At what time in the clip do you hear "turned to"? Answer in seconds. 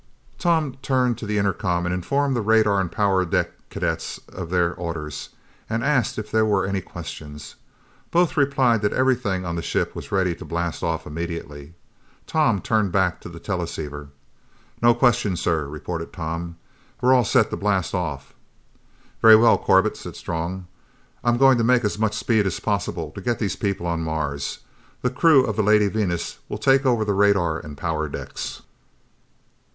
0.81-1.27